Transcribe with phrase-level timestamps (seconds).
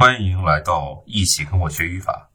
[0.00, 2.30] 欢迎来到一起跟我学语法。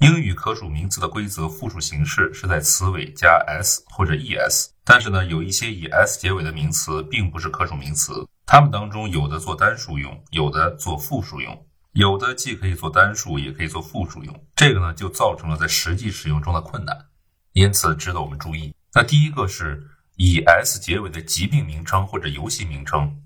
[0.00, 14.44] 英语可数名词的规则复数形式是在词尾加 s 或者 es，但是呢，有一些以 s 结尾的名词并不是可数名词，它们当中有的做单数用，有的做复数用，有的既可以做单数，也可以做复数用。
[14.54, 17.06] 这个呢，就造成了在实际使用中的困难，
[17.54, 18.74] 因此值得我们注意。
[18.92, 19.82] 那第一个是
[20.16, 23.22] 以 s 结尾的疾病名称或者游戏名称。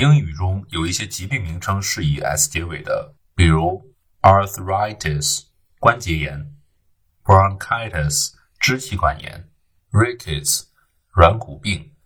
[0.00, 5.46] 英语中有一些疾病名称是以 s 结尾的，比如 arthritis
[5.80, 6.54] 关节炎
[7.24, 9.50] ，bronchitis 支气管炎
[9.90, 10.66] ，rickets
[11.10, 11.96] 软骨病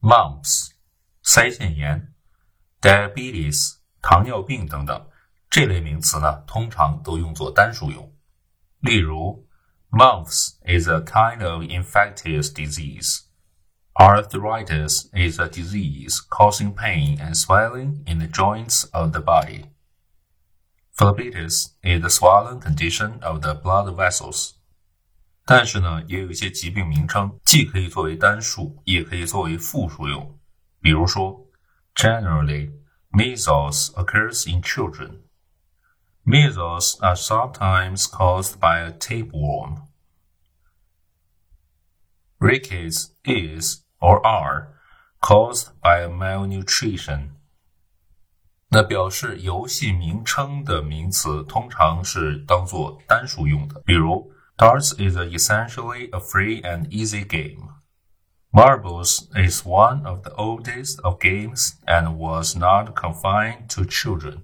[0.00, 0.70] ，mumps
[1.22, 2.14] 腮腺炎
[2.80, 5.06] ，diabetes 糖尿病等等。
[5.50, 8.10] 这类名词呢，通常都用作单数用。
[8.80, 9.46] 例如
[9.90, 13.24] ，mumps is a kind of infectious disease。
[13.99, 19.65] Arthritis is a disease causing pain and swelling in the joints of the body.
[20.95, 24.51] Phlebitis is the swollen condition of the blood vessels.
[25.45, 30.37] 但是呢，也有一些疾病名称既可以作为单数，也可以作为复数用。
[30.81, 31.47] 比如说，
[31.95, 32.73] Generally,
[33.11, 35.21] measles occurs in children.
[36.23, 39.87] Measles are sometimes caused by a tapeworm.
[42.39, 44.67] Rickets is or are
[45.19, 47.29] caused by malnutrition。
[48.69, 57.69] 那表示游戏名称的名词通常是当做单数用的，比如 Darts is essentially a free and easy game.
[58.51, 64.43] Marbles is one of the oldest of games and was not confined to children.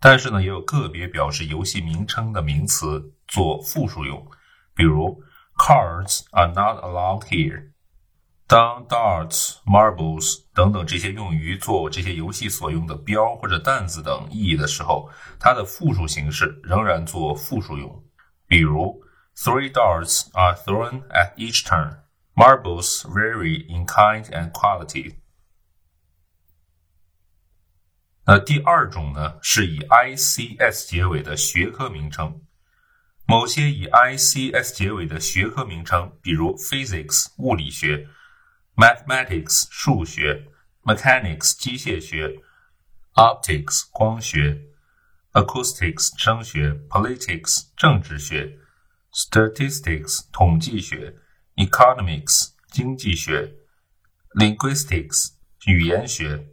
[0.00, 4.26] 但是呢，也有个别表示游戏名称的名词做复数用，
[4.74, 5.22] 比如
[5.56, 7.69] Cards are not allowed here.
[8.51, 18.03] 当 darts、marbles 等等这些用于做这些游戏所用的标或者担子等意义的时候，它的复数形式仍然做复数用。
[18.47, 19.01] 比如
[19.37, 21.99] ，Three darts are thrown at each turn.
[22.35, 25.15] Marbles vary in kind and quality.
[28.25, 32.41] 那第二种呢，是以 ics 结尾的学科名称。
[33.25, 38.09] 某些以 ics 结尾的学科名称，比如 physics 物理学。
[38.76, 40.48] mathematics 数学，
[40.82, 42.42] mechanics 机械学，
[43.14, 44.66] optics 光学，
[45.32, 48.58] acoustics 声学，politics 政治学，
[49.12, 51.16] statistics 统计学，
[51.56, 53.54] economics 经济学，
[54.34, 55.30] linguistics
[55.66, 56.48] 语言学，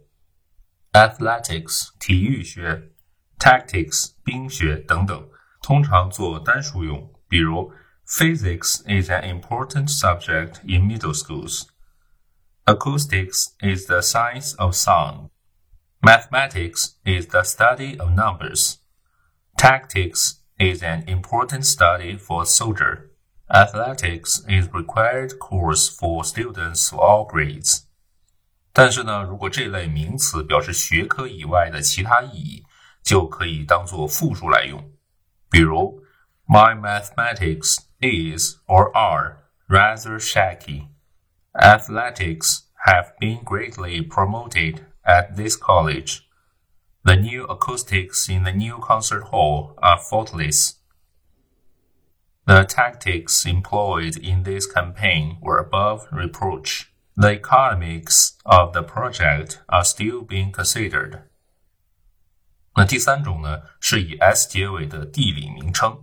[0.92, 2.90] athletics 体育学，
[3.38, 5.28] tactics 兵学等等，
[5.60, 7.12] 通常做单数用。
[7.28, 7.72] 比如，
[8.06, 11.64] physics is an important subject in middle schools。
[12.68, 15.30] Acoustics is the science of sound.
[16.00, 18.78] Mathematics is the study of numbers.
[19.56, 23.10] Tactics is an important study for a soldier.
[23.48, 27.84] Athletics is required course for students of all grades.
[28.72, 32.64] 但是呢，如果这类名词表示学科以外的其他意义，
[33.02, 34.90] 就可以当做复数来用。
[35.50, 36.02] 比如，
[36.46, 40.88] My mathematics is or are rather shaky.
[41.54, 46.28] Athletics have been greatly promoted at this college.
[47.04, 50.76] The new acoustics in the new concert hall are faultless.
[52.46, 56.92] The tactics employed in this campaign were above reproach.
[57.16, 61.22] The economics of the project are still being considered.
[62.76, 66.02] 那第三种呢，是以 s 结尾的地理名称。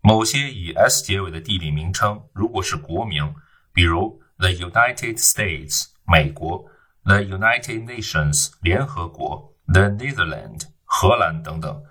[0.00, 3.34] 某些以 s 结尾的地理名称，如果是国名，
[3.72, 6.70] 比如 the United States 美国，
[7.04, 11.82] the United Nations 联合国，the Netherlands 荷兰等等。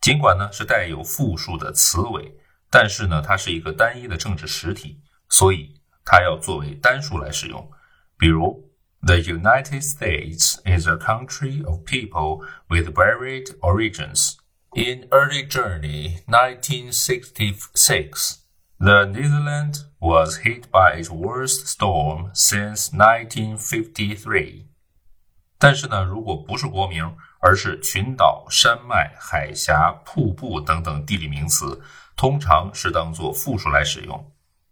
[0.00, 2.34] 尽管呢是带有复数的词尾，
[2.70, 7.70] 但是呢它是一个单一的政治实体，所以它要作为单数来使用。
[8.16, 8.70] 比如，
[9.02, 14.36] the United States is a country of people with varied origins.
[14.74, 18.41] In early journey 1966.
[18.82, 24.66] The Netherlands was hit by its worst storm since 1953.
[25.58, 31.82] 但是呢，如果不是国名，而是群岛、山脉、海峡、瀑布等等地理名词，
[32.16, 34.30] 通常是当做复数来使用。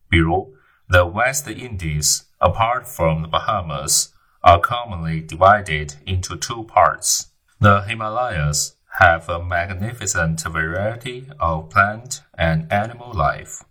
[0.08, 0.54] 比如，
[0.88, 4.10] The West Indies, apart from the Bahamas,
[4.42, 7.24] are commonly divided into two parts.
[7.58, 13.62] The Himalayas have a magnificent variety of plant and animal life.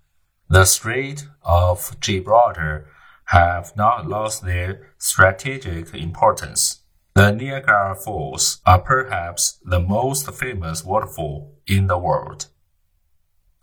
[0.49, 2.85] The Strait of Gibraltar
[3.25, 6.81] have not lost their strategic importance.
[7.13, 12.49] The The Niagara Falls are perhaps the most famous waterfall in the world.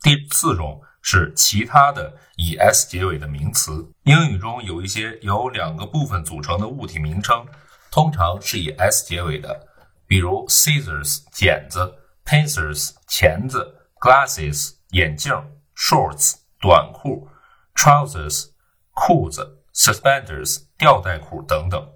[0.01, 3.89] 第四种是其他的以 s 结尾的名词。
[4.03, 7.45] 英语中有一些由两个部分组成的物体名称，
[7.89, 9.65] 通常是以 s 结尾的，
[10.05, 11.95] 比如 scissors 剪子，
[12.25, 15.31] pincers 钳子，glasses 眼镜，
[15.77, 17.28] shorts 短裤
[17.74, 18.50] ，trousers
[18.92, 21.92] 裤子，suspenders 吊带裤等等。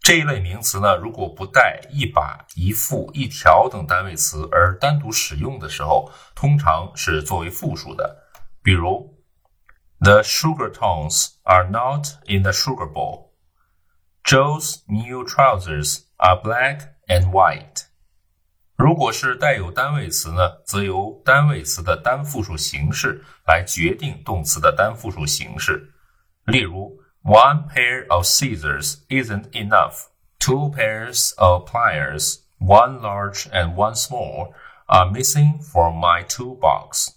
[0.00, 8.24] 这一类名词呢，如果不带一把、一副、一条等单位词而单独使用的时候，通常是作为复数的。
[8.62, 9.18] 比如
[9.98, 13.30] ，The sugar tones are not in the sugar bowl.
[14.22, 17.86] Joe's new trousers are black and white.
[18.76, 25.92] 如果是带有单位词呢，则由单位词的单复数形式来决定动词的单复数形式。
[26.44, 27.00] 例如。
[27.26, 30.06] One pair of scissors isn't enough.
[30.38, 34.52] Two pairs of pliers, one large and one small,
[34.86, 37.16] are missing from my toolbox.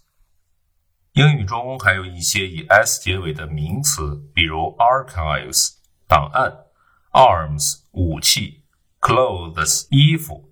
[1.13, 5.73] 英语中还有一些以 s 结尾的名词，比如 archives
[6.07, 6.65] 档案
[7.11, 8.63] ，arms 武器
[8.99, 10.48] ，clothes 衣服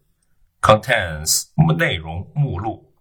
[0.67, 2.95] ，contents 内容目录，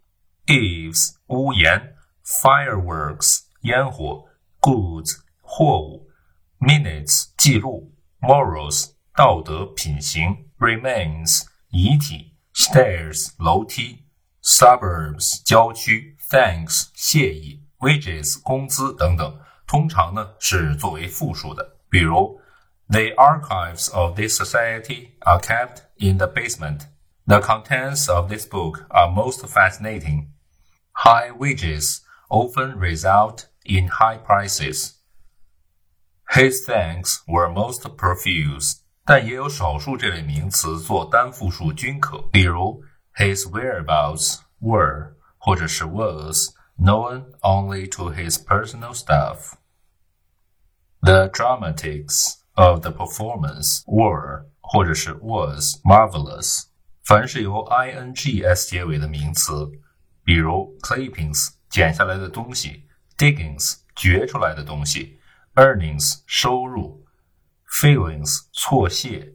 [0.46, 1.96] eaves 屋檐，
[2.26, 4.26] fireworks 烟火，
[4.60, 6.10] goods 货物。
[6.60, 14.06] minutes 记录，morals 道德品行，remains 遗体，stairs 楼梯，
[14.44, 21.78] suburbs 郊区，thanks 谢意，wages 工资等等，通常呢是作为复数的。
[21.90, 22.40] 比如，
[22.90, 26.82] The archives of this society are kept in the basement.
[27.28, 30.34] The contents of this book are most fascinating.
[30.92, 34.96] High wages often result in high prices.
[36.32, 42.84] His thanks were most profuse，但也有少数这类名词做单复数均可，比如
[43.16, 49.54] his whereabouts were 或者是 was known only to his personal staff.
[51.02, 56.66] The dramatics of the performance were 或者是 was marvelous。
[57.07, 59.71] 凡是由 ings 结尾的名词，
[60.25, 62.83] 比如 clippings 剪下来的东西
[63.17, 65.21] ，diggings 掘出来的东西。
[65.55, 67.07] earnings 收入
[67.71, 69.35] ，feelings 错谢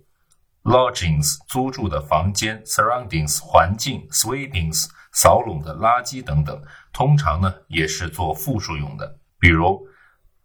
[0.64, 9.18] ，lodgings 租住的房间，surroundings 环境，sweepings 扫拢的垃圾等等，通常呢也是做复数用的。
[9.40, 9.88] 比如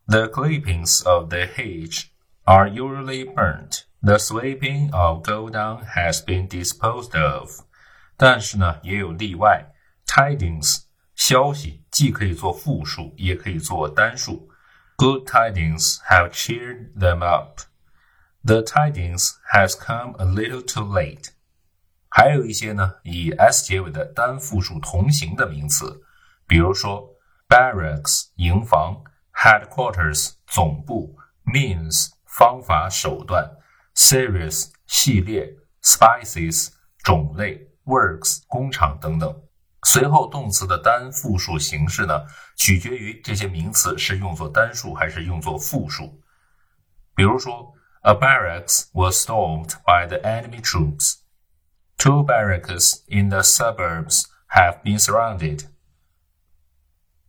[0.06, 2.04] ，The clippings of the hedge
[2.44, 3.85] are usually burnt.
[4.02, 7.62] The sweeping of godown has been disposed of，
[8.16, 9.72] 但是呢，也有例外。
[10.06, 10.84] Tidings
[11.14, 14.48] 消息既可以做复数，也可以做单数。
[14.96, 17.60] Good tidings have cheered them up.
[18.44, 21.30] The tidings has come a little too late.
[23.36, 26.02] s 结尾的单复数同形的名词，
[26.46, 27.10] 比如说
[27.48, 29.02] barracks 营房、
[29.34, 33.50] headquarters 总部、means 方法手段。
[33.96, 36.68] ，series 系列，spices
[37.02, 39.42] 种类，works 工厂等等。
[39.84, 42.26] 随后动词的单复数形式呢，
[42.56, 46.20] 取决于这些名词是用作单数还是用作复数。
[47.14, 47.72] 比如说
[48.02, 51.18] ，A barracks was stormed by the enemy troops.
[51.96, 55.66] Two barracks in the suburbs have been surrounded.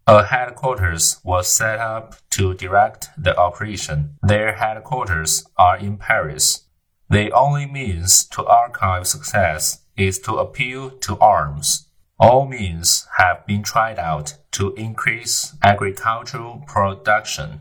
[0.10, 4.16] A headquarters was set up to direct the operation.
[4.24, 6.64] Their headquarters are in Paris.
[7.10, 11.90] The only means to archive success is to appeal to arms.
[12.18, 17.60] All means have been tried out to increase agricultural production.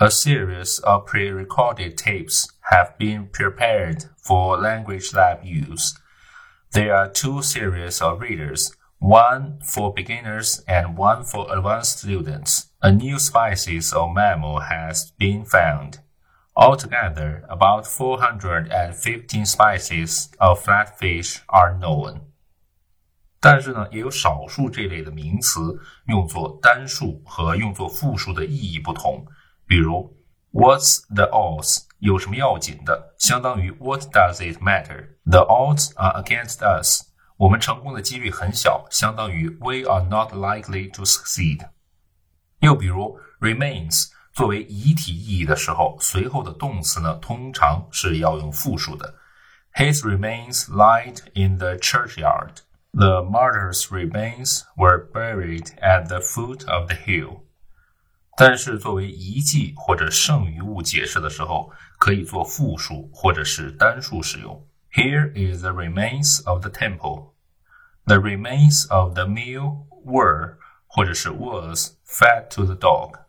[0.00, 5.96] A series of pre-recorded tapes have been prepared for language lab use.
[6.72, 12.67] There are two series of readers, one for beginners and one for advanced students.
[12.79, 15.99] A new species of mammal has been found.
[16.53, 22.21] Altogether, about 415 species of flatfish are known.
[23.41, 29.25] 但是呢，也有少数这类的名词用作单数和用作复数的意义不同。
[29.65, 30.17] 比如，
[30.51, 31.83] What's the odds？
[31.99, 33.13] 有什么要紧的？
[33.17, 37.03] 相当于 What does it matter？The odds are against us。
[37.36, 41.68] 我们成功的几率很小，相当于 We are not likely to succeed。
[42.60, 49.16] 又比如，remains 作为遗体意义的时候，随后的动词呢，通常是要用复数的。
[49.74, 52.58] His remains lied in the churchyard。
[52.92, 57.40] The martyr's remains were buried at the foot of the hill。
[58.36, 64.64] 但是作为遗迹或者剩余物解释的时候，可以做复数或者是单数使用。
[64.93, 67.33] Here is the remains of the temple.
[68.05, 70.57] The remains of the meal were
[70.87, 73.19] 或者是 was fed to the dog.